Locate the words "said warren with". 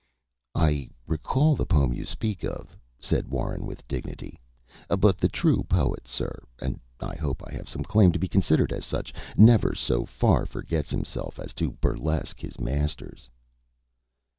2.97-3.87